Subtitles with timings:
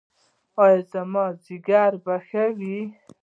[0.63, 2.79] ایا زما ځیګر به ښه شي؟